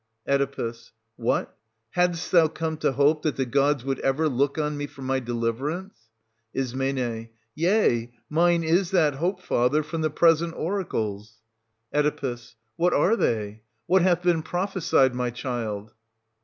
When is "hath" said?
14.01-14.21